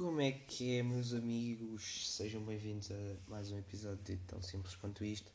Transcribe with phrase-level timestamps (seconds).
[0.00, 2.16] Como é que é, meus amigos?
[2.16, 5.30] Sejam bem-vindos a mais um episódio de Tão Simples Quanto Isto.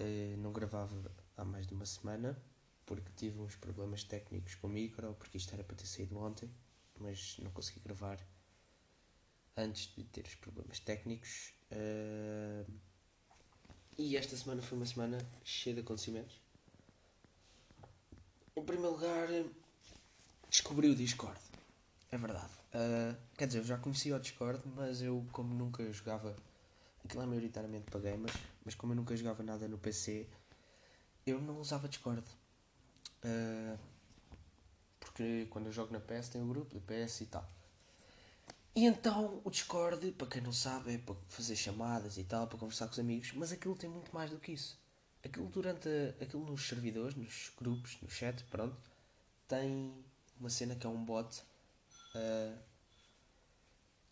[0.00, 0.92] Uh, não gravava
[1.36, 2.36] há mais de uma semana
[2.84, 6.50] porque tive uns problemas técnicos com o micro, porque isto era para ter saído ontem,
[6.98, 8.18] mas não consegui gravar
[9.56, 11.54] antes de ter os problemas técnicos.
[11.70, 12.68] Uh,
[13.96, 16.40] e esta semana foi uma semana cheia de acontecimentos.
[18.56, 19.28] Em primeiro lugar,
[20.50, 21.43] descobri o Discord.
[22.14, 22.52] É verdade.
[22.72, 26.36] Uh, quer dizer, eu já conhecia o Discord, mas eu, como nunca jogava.
[27.04, 30.28] Aquilo é maioritariamente para gamers, mas como eu nunca jogava nada no PC,
[31.26, 32.24] eu não usava Discord.
[33.24, 33.76] Uh,
[35.00, 37.50] porque quando eu jogo na PS tem o grupo de PS e tal.
[38.76, 42.58] E então o Discord, para quem não sabe, é para fazer chamadas e tal, para
[42.58, 44.80] conversar com os amigos, mas aquilo tem muito mais do que isso.
[45.24, 48.76] Aquilo durante a, aquilo nos servidores, nos grupos, no chat, pronto,
[49.48, 49.92] tem
[50.38, 51.42] uma cena que é um bot
[52.14, 52.58] Uh,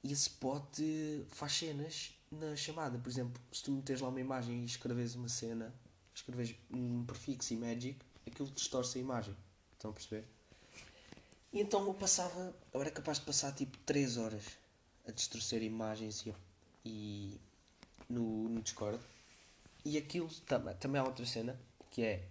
[0.03, 0.83] e esse bot
[1.29, 2.99] faz cenas na chamada.
[2.99, 5.73] Por exemplo, se tu meteres lá uma imagem e escreves uma cena,
[6.15, 9.37] escreves um prefixo e magic, aquilo distorce a imagem.
[9.75, 10.25] Estão a perceber?
[11.53, 14.45] E então eu passava, eu era capaz de passar tipo 3 horas
[15.07, 16.35] a distorcer imagens e,
[16.85, 17.41] e
[18.09, 18.99] no, no Discord.
[19.85, 22.27] E aquilo também, também há outra cena que é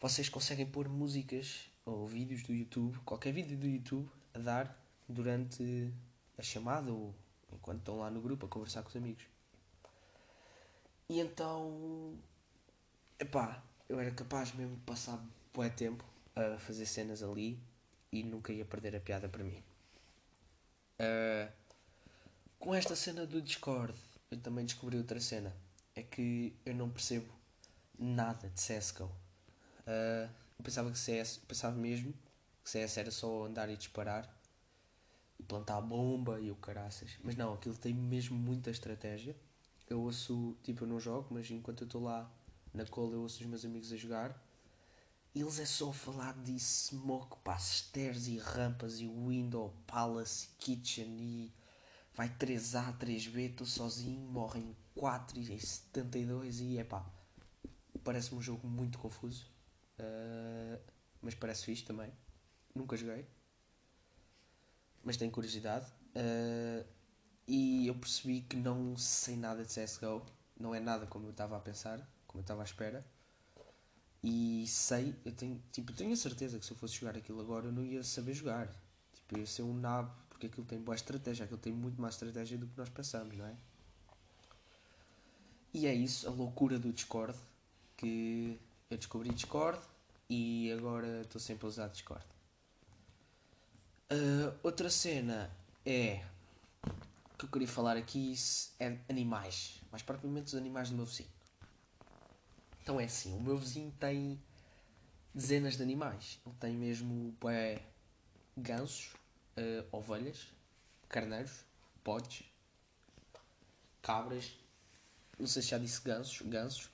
[0.00, 5.92] vocês conseguem pôr músicas ou vídeos do YouTube, qualquer vídeo do YouTube, a dar durante
[6.36, 7.14] a chamada ou
[7.52, 9.24] enquanto estão lá no grupo a conversar com os amigos.
[11.08, 12.18] E então,
[13.18, 15.18] epá, eu era capaz mesmo de passar
[15.54, 17.58] bué tempo a fazer cenas ali
[18.12, 19.62] e nunca ia perder a piada para mim.
[21.00, 21.50] Uh,
[22.58, 23.94] com esta cena do Discord,
[24.30, 25.54] eu também descobri outra cena.
[25.94, 27.32] É que eu não percebo
[27.98, 29.04] nada de CSGO.
[29.04, 32.12] Uh, eu pensava que CS, pensava mesmo
[32.66, 34.28] que CS era só andar e disparar
[35.38, 37.16] e plantar bomba e o caraças.
[37.22, 39.36] Mas não, aquilo tem mesmo muita estratégia.
[39.88, 42.28] Eu ouço, tipo, eu não jogo, mas enquanto eu estou lá
[42.74, 44.44] na cola eu ouço os meus amigos a jogar.
[45.32, 51.52] Eles é só falar de smoke, pá, stairs e rampas e window, palace, kitchen e
[52.14, 57.06] vai 3A, 3B, estou sozinho, morrem 4 e 72 e é pá,
[58.02, 59.46] parece-me um jogo muito confuso,
[60.00, 60.80] uh,
[61.22, 62.10] mas parece fixe também.
[62.76, 63.26] Nunca joguei,
[65.02, 65.86] mas tenho curiosidade.
[66.14, 66.86] Uh,
[67.48, 70.22] e eu percebi que não sei nada de CSGO,
[70.60, 73.06] não é nada como eu estava a pensar, como eu estava à espera.
[74.22, 77.66] E sei, eu tenho, tipo, tenho a certeza que se eu fosse jogar aquilo agora
[77.66, 78.68] eu não ia saber jogar.
[79.14, 82.58] Tipo, ia ser um nabo, porque aquilo tem boa estratégia, aquilo tem muito mais estratégia
[82.58, 83.56] do que nós pensamos, não é?
[85.72, 87.38] E é isso, a loucura do Discord,
[87.96, 88.58] que
[88.90, 89.80] eu descobri Discord
[90.28, 92.35] e agora estou sempre a usar Discord.
[94.08, 95.50] Uh, outra cena
[95.84, 96.24] é
[97.36, 98.34] que eu queria falar aqui
[98.78, 101.28] é animais, mais propriamente os animais do meu vizinho.
[102.80, 104.40] Então é assim, o meu vizinho tem
[105.34, 106.38] dezenas de animais.
[106.46, 107.82] Ele tem mesmo bué,
[108.56, 109.08] gansos,
[109.58, 110.46] uh, ovelhas,
[111.08, 111.64] carneiros,
[112.04, 112.44] podes,
[114.00, 114.56] cabras,
[115.36, 116.90] não sei se já disse gansos, gansos,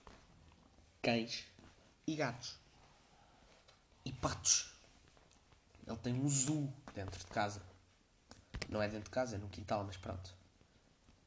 [1.02, 1.44] cães
[2.06, 2.56] e gatos.
[4.02, 4.72] E patos.
[5.87, 7.62] Ele tem um zoo dentro de casa.
[8.69, 10.34] Não é dentro de casa, é no quintal, mas pronto.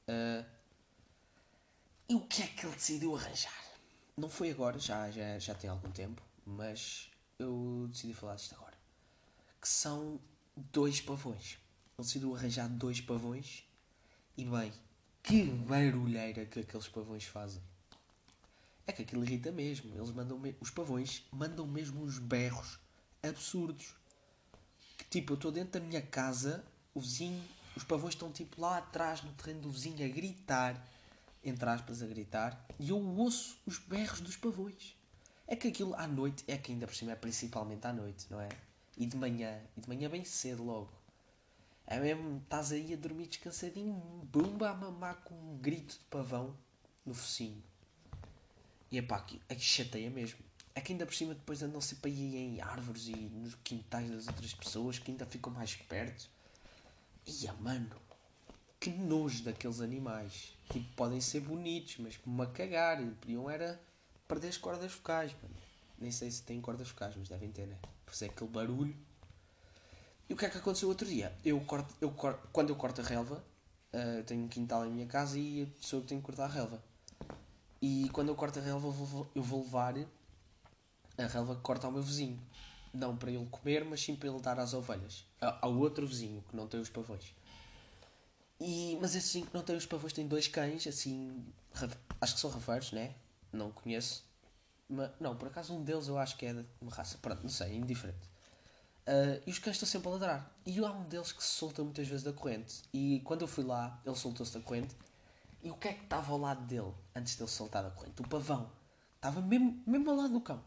[0.07, 0.45] Uh,
[2.07, 3.65] e o que é que ele decidiu arranjar?
[4.15, 8.75] Não foi agora, já, já, já tem algum tempo, mas eu decidi falar disto agora.
[9.59, 10.19] Que são
[10.55, 11.57] dois pavões.
[11.97, 13.63] Ele decidiu arranjar dois pavões
[14.37, 14.71] e bem,
[15.23, 17.61] que barulheira que aqueles pavões fazem.
[18.87, 19.95] É que aquilo irrita mesmo.
[19.95, 20.55] Eles mandam me...
[20.61, 22.79] Os pavões mandam mesmo uns berros
[23.23, 23.95] absurdos.
[25.09, 27.43] Tipo, eu estou dentro da minha casa, o vizinho,
[27.75, 30.81] os pavões estão tipo lá atrás no terreno do vizinho a gritar,
[31.43, 34.95] entre aspas, a gritar, e eu ouço os berros dos pavões.
[35.47, 38.41] É que aquilo à noite, é que ainda por cima é principalmente à noite, não
[38.41, 38.49] é?
[38.97, 40.91] E de manhã, e de manhã bem cedo logo.
[41.85, 43.93] É mesmo, estás aí a dormir descansadinho,
[44.31, 46.57] bumba a mamar com um grito de pavão
[47.05, 47.61] no focinho.
[48.91, 50.44] E é pá, aqui, aqui chateia mesmo.
[50.75, 54.27] É que ainda por cima depois andam sempre aí em árvores e nos quintais das
[54.27, 56.29] outras pessoas que ainda ficam mais perto.
[57.25, 57.95] Ia, mano,
[58.77, 60.53] que nojo daqueles animais.
[60.69, 63.01] Tipo, podem ser bonitos, mas uma cagar.
[63.01, 63.81] E podiam era
[64.27, 65.55] perder as cordas focais, mano.
[65.97, 67.77] Nem sei se têm cordas focais, mas devem ter, né?
[68.05, 68.95] Por isso é aquele barulho.
[70.27, 71.33] E o que é que aconteceu outro dia?
[71.45, 73.43] Eu corto, eu corto, quando eu corto a relva,
[73.93, 76.47] uh, tenho um quintal em minha casa e sou eu que tenho que cortar a
[76.47, 76.83] relva.
[77.81, 79.95] E quando eu corto a relva, eu vou, eu vou levar
[81.17, 82.39] a relva que corta ao meu vizinho.
[82.93, 85.25] Não para ele comer, mas sim para ele dar às ovelhas.
[85.41, 87.33] Ao outro vizinho, que não tem os pavões.
[88.59, 91.45] E, mas esse 5 não tem os pavões, tem dois cães, assim.
[92.21, 93.13] Acho que são rafeiros, né?
[93.51, 94.23] Não conheço.
[94.87, 97.17] Mas, não, por acaso um deles eu acho que é de uma raça.
[97.21, 98.29] Pronto, não sei, indiferente.
[99.07, 100.51] Uh, e os cães estão sempre a ladrar.
[100.65, 102.81] E há um deles que se solta muitas vezes da corrente.
[102.93, 104.95] E quando eu fui lá, ele soltou-se da corrente.
[105.61, 108.21] E o que é que estava ao lado dele antes dele soltar da corrente?
[108.21, 108.71] O pavão.
[109.15, 110.63] Estava mesmo, mesmo ao lado do cão.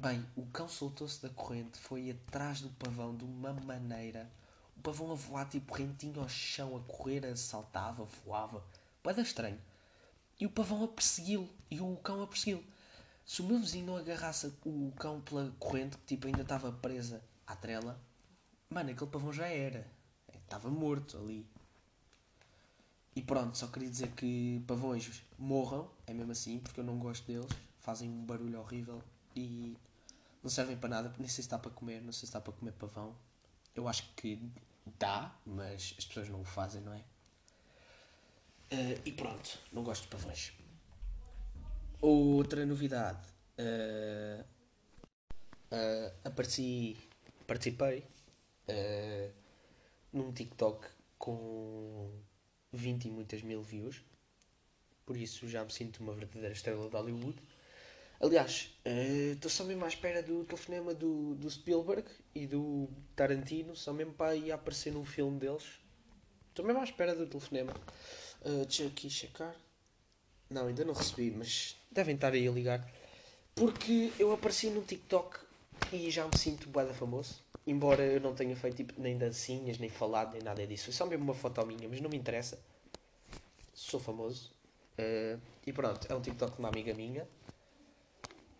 [0.00, 4.32] Bem, o cão soltou-se da corrente, foi atrás do pavão de uma maneira.
[4.74, 8.64] O pavão a voar tipo rentinho ao chão, a correr, saltava, voava.
[9.02, 9.60] Pode estranho.
[10.40, 11.46] E o pavão a persegui-lo.
[11.70, 12.64] E o cão a persegui-lo.
[13.26, 17.22] Se o meu vizinho não agarrasse o cão pela corrente, que tipo ainda estava presa
[17.46, 18.00] à trela,
[18.70, 19.86] mano, aquele pavão já era.
[20.32, 21.46] Estava morto ali.
[23.14, 27.26] E pronto, só queria dizer que pavões morram, é mesmo assim, porque eu não gosto
[27.26, 29.02] deles, fazem um barulho horrível
[29.34, 29.76] e
[30.42, 32.52] não servem para nada, nem sei se dá para comer, não sei se dá para
[32.52, 33.16] comer pavão.
[33.74, 34.40] Eu acho que
[34.98, 37.04] dá, mas as pessoas não o fazem, não é?
[38.72, 40.52] Uh, e pronto, não gosto de pavões.
[42.00, 43.26] Outra novidade.
[43.58, 44.44] Uh,
[45.72, 46.96] uh, apareci,
[47.46, 48.06] participei
[50.12, 50.86] num TikTok
[51.18, 52.08] com
[52.72, 54.02] 20 e muitas mil views.
[55.04, 57.42] Por isso já me sinto uma verdadeira estrela de Hollywood.
[58.20, 62.86] Aliás, estou uh, só mesmo à espera do telefonema do, do Spielberg e do
[63.16, 65.64] Tarantino, só mesmo para ir aparecer num filme deles.
[66.50, 67.72] Estou mesmo à espera do telefonema.
[68.42, 69.56] Uh, deixa aqui checar.
[70.50, 72.86] Não, ainda não recebi, mas devem estar aí a ligar.
[73.54, 75.38] Porque eu apareci no TikTok
[75.90, 77.42] e já me sinto bué famoso.
[77.66, 80.84] Embora eu não tenha feito tipo, nem dancinhas, nem falado, nem nada disso.
[80.84, 82.58] Foi só mesmo uma foto minha, mas não me interessa.
[83.72, 84.50] Sou famoso.
[84.98, 87.26] Uh, e pronto, é um TikTok de uma amiga minha.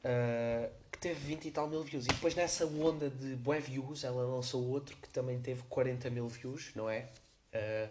[0.00, 2.06] Uh, que teve 20 e tal mil views.
[2.06, 6.26] E depois nessa onda de bué views, ela lançou outro que também teve 40 mil
[6.28, 7.08] views, não é?
[7.54, 7.90] Uh,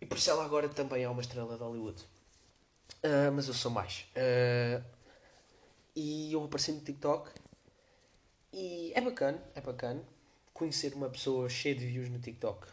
[0.00, 2.02] e por isso ela agora também é uma estrela de Hollywood.
[3.04, 4.06] Uh, mas eu sou mais.
[5.94, 7.30] e eu apareci no TikTok
[8.52, 10.02] e é bacana, é bacana
[10.52, 12.66] conhecer uma pessoa cheia de views no TikTok.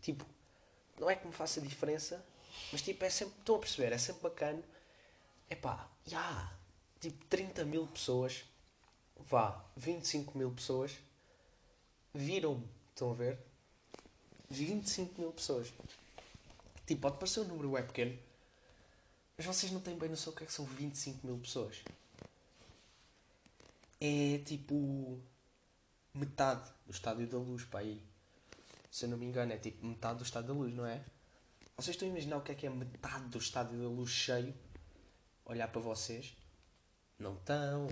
[0.00, 0.24] Tipo,
[0.98, 2.24] não é que me faça diferença,
[2.72, 4.62] mas tipo, é sempre, estão a perceber, é sempre bacana.
[5.50, 6.58] É pá, já, yeah,
[7.00, 8.44] tipo 30 mil pessoas,
[9.28, 10.98] vá, 25 mil pessoas,
[12.14, 13.38] viram-me, estão a ver?
[14.50, 15.72] 25 mil pessoas.
[16.86, 18.18] Tipo, pode parecer um número web pequeno,
[19.36, 21.82] mas vocês não têm bem noção o que é que são 25 mil pessoas
[24.00, 25.20] é tipo
[26.14, 28.00] metade do Estádio da Luz para aí.
[28.90, 31.04] Se eu não me engano, é tipo metade do Estádio da Luz, não é?
[31.76, 34.54] Vocês estão a imaginar o que é que é metade do Estádio da Luz cheio?
[35.48, 36.36] Olhar para vocês?
[37.18, 37.88] Não estão.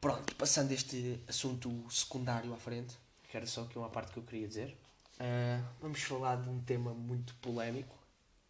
[0.00, 2.98] Pronto, passando este assunto secundário à frente,
[3.30, 4.76] que era só aqui uma parte que eu queria dizer,
[5.14, 7.96] uh, vamos falar de um tema muito polémico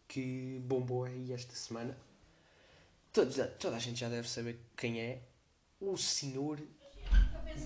[0.07, 1.95] que bombou aí esta semana
[3.13, 5.21] Todos, toda a gente já deve saber quem é
[5.79, 6.59] o senhor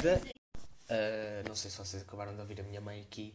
[0.04, 0.18] da.
[0.18, 3.34] Uh, não sei se vocês acabaram de ouvir a minha mãe aqui.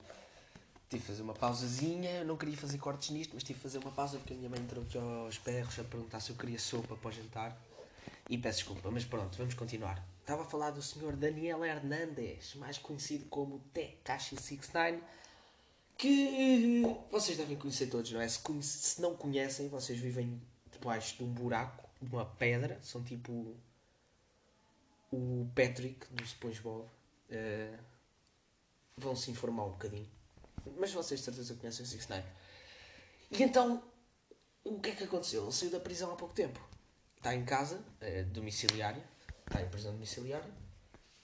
[0.93, 2.23] Tive de fazer uma pausazinha.
[2.23, 4.61] Não queria fazer cortes nisto, mas tive de fazer uma pausa porque a minha mãe
[4.61, 7.59] entrou aqui aos berros a perguntar se eu queria sopa para o jantar.
[8.29, 10.07] E peço desculpa, mas pronto, vamos continuar.
[10.21, 15.03] Estava a falar do senhor Daniel Hernandes, mais conhecido como Tekashi 69,
[15.97, 18.29] que vocês devem conhecer todos, não é?
[18.29, 23.57] Se, se não conhecem, vocês vivem debaixo de um buraco uma pedra, são tipo
[25.11, 26.87] o Patrick do SpongeBob.
[27.31, 27.79] Uh,
[28.99, 30.22] vão se informar um bocadinho.
[30.79, 32.25] Mas vocês de certeza conhecem o Six Nine.
[33.31, 33.83] E então,
[34.65, 35.43] o que é que aconteceu?
[35.43, 36.61] Ele saiu da prisão há pouco tempo.
[37.17, 39.03] Está em casa, uh, domiciliária.
[39.47, 40.51] Está em prisão domiciliária.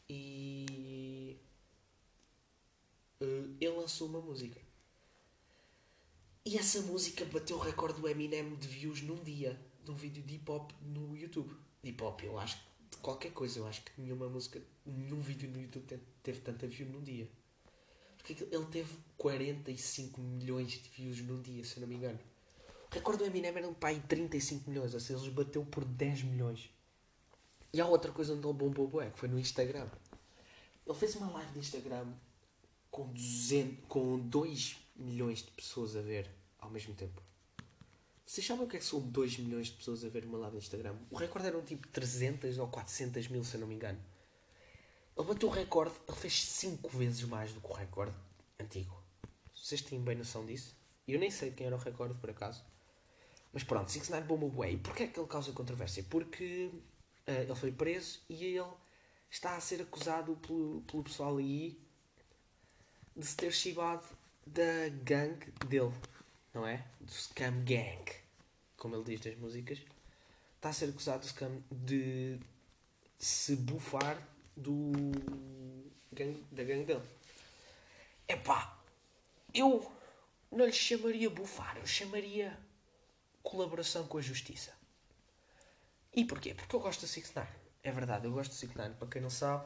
[0.09, 1.39] E.
[3.21, 4.61] Uh, ele lançou uma música.
[6.45, 10.23] E essa música bateu o recorde do Eminem de views num dia de um vídeo
[10.23, 11.55] de hip hop no YouTube.
[11.83, 15.21] De hip hop, eu acho que de qualquer coisa, eu acho que nenhuma música, nenhum
[15.21, 17.29] vídeo no YouTube teve tanta view num dia.
[18.29, 22.19] Porque ele teve 45 milhões de views num dia, se eu não me engano.
[22.91, 26.25] O recorde do Eminem era um pai 35 milhões, ou seja, ele bateu por 10
[26.25, 26.69] milhões.
[27.73, 29.89] E há outra coisa onde ele bombou, é que foi no Instagram.
[30.87, 32.07] Ele fez uma live no Instagram
[32.91, 37.23] com, 200, com 2 milhões de pessoas a ver ao mesmo tempo.
[38.27, 40.57] Vocês sabem o que é que são 2 milhões de pessoas a ver uma live
[40.57, 40.95] no Instagram?
[41.11, 43.99] O recorde eram tipo 300 ou 400 mil, se eu não me engano.
[45.19, 48.15] Ele bateu o recorde, ele fez 5 vezes mais do que o recorde
[48.61, 48.97] antigo.
[49.53, 50.77] Vocês têm bem noção disso?
[51.09, 52.65] Eu nem sei quem era o recorde, por acaso.
[53.53, 54.77] Mas pronto, 6 9 Bomba Way.
[54.77, 56.05] Porquê é que ele causa controvérsia?
[56.09, 56.71] Porque
[57.27, 58.71] uh, ele foi preso e ele
[59.29, 61.77] está a ser acusado pelo, pelo pessoal aí
[63.17, 64.07] de se ter chibado
[64.47, 65.93] da gangue dele,
[66.55, 66.87] não é?
[67.01, 68.05] Do Scam Gang,
[68.77, 69.81] como ele diz das músicas.
[70.55, 72.39] Está a ser acusado de, scam, de
[73.19, 74.17] se bufar
[74.59, 74.93] do
[76.13, 77.03] gang, da gangue dele.
[78.27, 78.79] Epá,
[79.55, 79.91] eu
[80.51, 82.59] não lhe chamaria bufar, eu chamaria
[83.43, 84.73] colaboração com a justiça.
[86.15, 86.55] E porquê?
[86.55, 87.49] Porque eu gosto do 6 9
[87.83, 89.65] É verdade, eu gosto do 6 9 Para quem não sabe,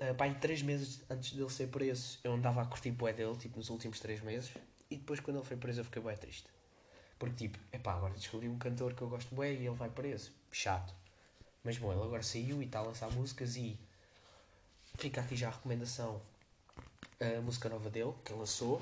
[0.00, 3.36] uh, pá, em 3 meses antes dele ser preso, eu andava a curtir bué dele,
[3.36, 4.52] tipo, nos últimos 3 meses.
[4.90, 6.46] E depois, quando ele foi preso, eu fiquei bué triste.
[7.18, 10.32] Porque, tipo, epá, agora descobri um cantor que eu gosto bué e ele vai preso.
[10.50, 10.94] Chato.
[11.62, 13.78] Mas, bom, ele agora saiu e está a lançar músicas e...
[14.94, 16.20] Fica aqui já a recomendação.
[17.20, 18.80] A música nova dele, que ele lançou.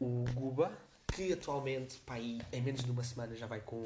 [0.00, 0.76] O Guba,
[1.14, 3.84] que atualmente, pá, em menos de uma semana já vai com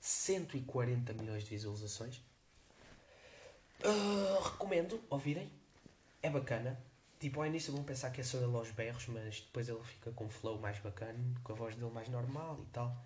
[0.00, 2.20] 140 milhões de visualizações.
[3.84, 5.50] Uh, recomendo ouvirem.
[6.22, 6.78] É bacana.
[7.20, 10.12] Tipo, ao início vão pensar que é só ele aos berros, mas depois ele fica
[10.12, 12.96] com um flow mais bacana, com a voz dele mais normal e tal.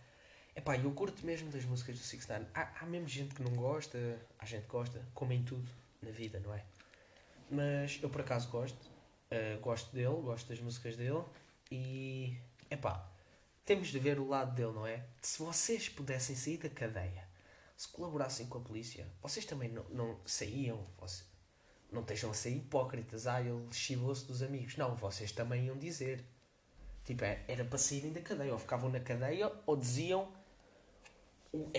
[0.55, 2.47] É pá, eu curto mesmo das músicas do Six Nine.
[2.55, 3.99] Há, há mesmo gente que não gosta,
[4.39, 5.71] há gente que gosta, como em tudo
[6.03, 6.63] na vida, não é?
[7.51, 8.81] Mas eu por acaso gosto,
[9.31, 11.23] uh, gosto dele, gosto das músicas dele
[11.71, 12.37] e
[12.71, 13.07] é pá,
[13.65, 15.05] temos de ver o lado dele, não é?
[15.21, 17.29] Se vocês pudessem sair da cadeia,
[17.77, 21.27] se colaborassem com a polícia, vocês também não, não saíam, vocês,
[21.93, 24.77] não estejam a ser hipócritas, ah, ele chivou-se dos amigos.
[24.77, 26.25] Não, vocês também iam dizer.
[27.05, 30.33] Tipo, é, era para saírem da cadeia, ou ficavam na cadeia, ou diziam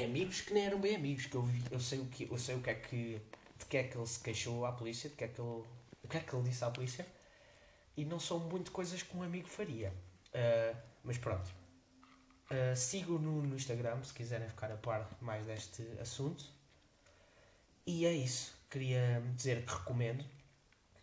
[0.04, 2.62] amigos que nem eram bem amigos, que eu, eu, sei, o que, eu sei o
[2.62, 3.22] que é que,
[3.64, 5.64] de que é que ele se queixou à polícia, de que é que ele,
[6.04, 7.08] o que é que ele disse à polícia,
[7.96, 9.94] e não são muito coisas que um amigo faria.
[10.30, 11.50] Uh, mas pronto,
[12.52, 16.46] Uh, sigo no, no Instagram se quiserem ficar a par mais deste assunto.
[17.86, 18.54] E é isso.
[18.70, 20.22] Queria dizer que recomendo.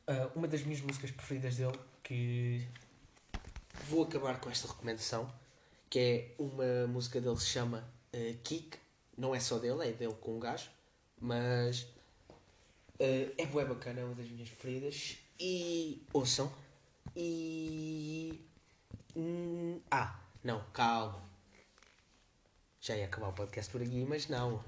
[0.07, 2.69] Uh, uma das minhas músicas preferidas dele, que
[3.88, 5.33] vou acabar com esta recomendação,
[5.88, 7.85] que é uma música dele que se chama
[8.45, 8.79] Kick.
[9.17, 10.71] Não é só dele, é dele com um gajo,
[11.19, 11.87] mas
[13.00, 15.16] uh, é boa bacana, é uma das minhas preferidas.
[15.38, 16.52] E ouçam.
[17.16, 18.40] E.
[19.16, 21.30] Hum, ah, não, calma
[22.80, 24.64] já ia acabar o podcast por aqui, mas não.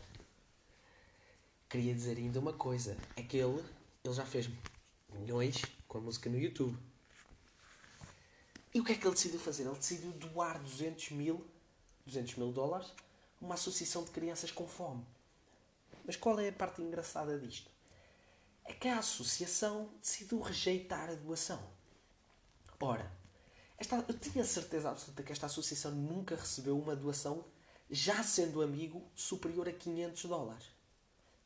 [1.69, 3.65] Queria dizer ainda uma coisa: é que ele,
[4.05, 4.49] ele já fez
[5.11, 6.79] milhões com a música no YouTube.
[8.75, 9.65] E o que é que ele decidiu fazer?
[9.65, 11.47] Ele decidiu doar 200 mil,
[12.07, 12.93] 200 mil dólares
[13.41, 15.05] uma associação de crianças com fome.
[16.05, 17.71] Mas qual é a parte engraçada disto?
[18.65, 21.63] É que a associação decidiu rejeitar a doação.
[22.81, 23.11] Ora,
[23.77, 27.45] esta, eu tinha certeza absoluta que esta associação nunca recebeu uma doação
[27.91, 30.67] já sendo amigo, superior a 500 dólares.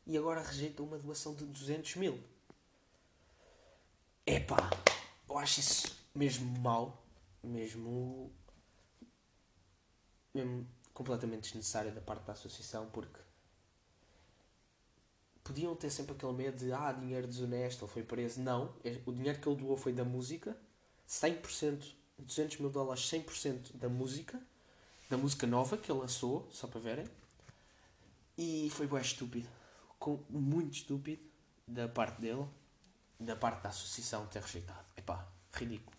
[0.06, 2.22] E agora rejeita uma doação de 200 mil.
[4.24, 4.70] Epá,
[5.28, 7.02] eu acho isso mesmo mau,
[7.42, 8.32] mesmo,
[10.32, 13.20] mesmo completamente desnecessário da parte da associação, porque
[15.46, 18.40] podiam ter sempre aquele medo de ah, dinheiro desonesto, ele foi preso.
[18.40, 20.56] Não, é, o dinheiro que ele doou foi da música,
[21.08, 21.84] 100%,
[22.18, 24.40] 200 mil dólares, 100% da música
[25.08, 27.06] da música nova que ele lançou, só para verem.
[28.36, 29.48] E foi bem estúpido.
[29.98, 31.22] Com, muito estúpido
[31.66, 32.46] da parte dele,
[33.18, 34.84] da parte da associação ter rejeitado.
[34.96, 35.96] Epá, ridículo.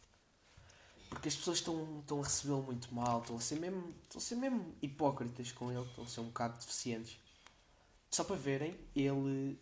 [1.09, 4.21] Porque as pessoas estão, estão a recebê-lo muito mal, estão a, ser mesmo, estão a
[4.21, 7.17] ser mesmo hipócritas com ele, estão a ser um bocado deficientes.
[8.09, 9.59] Só para verem, ele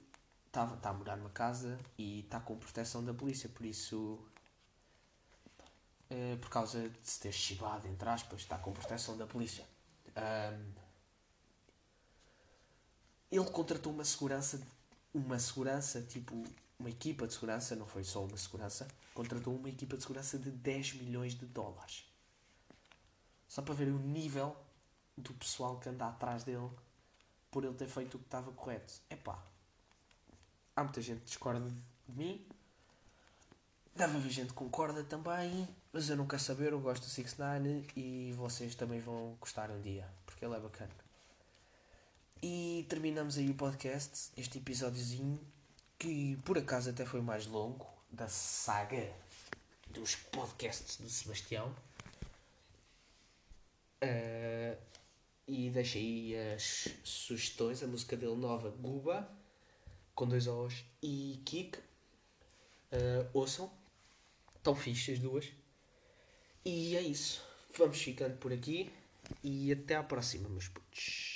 [0.47, 4.19] está tá a morar numa casa e está com proteção da polícia, por isso
[6.09, 9.65] uh, por causa de se ter chibado, entre aspas, está com proteção da polícia.
[10.15, 10.85] Um,
[13.31, 14.61] ele contratou uma segurança,
[15.13, 16.43] uma segurança, tipo,
[16.79, 20.51] uma equipa de segurança, não foi só uma segurança, contratou uma equipa de segurança de
[20.51, 22.05] 10 milhões de dólares.
[23.47, 24.55] Só para ver o nível
[25.17, 26.69] do pessoal que anda atrás dele
[27.55, 28.95] por ele ter feito o que estava correto.
[29.09, 29.41] É pá,
[30.75, 31.61] há muita gente que discorda
[32.05, 32.45] de mim,
[33.95, 37.37] deve haver gente que concorda também, mas eu não quero saber, eu gosto do 6
[37.37, 40.91] 9 e vocês também vão gostar um dia, porque ele é bacana.
[42.43, 45.39] E terminamos aí o podcast, este episódiozinho,
[45.97, 49.13] que por acaso até foi mais longo, da saga
[49.91, 51.73] dos podcasts do Sebastião.
[54.03, 54.94] Uh,
[55.47, 59.29] e deixei as sugestões, a música dele nova, Guba,
[60.13, 61.77] com dois O's, e Kik.
[61.77, 63.71] Uh, ouçam,
[64.55, 65.51] estão fixe as duas.
[66.63, 67.43] E é isso.
[67.77, 68.91] Vamos ficando por aqui
[69.43, 71.34] e até à próxima, meus putos.